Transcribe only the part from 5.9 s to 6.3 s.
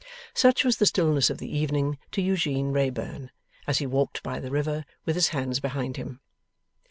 him.